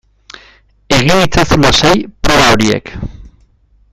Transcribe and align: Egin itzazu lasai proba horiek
Egin 0.97 1.21
itzazu 1.25 1.59
lasai 1.65 1.93
proba 2.27 2.49
horiek 2.55 2.93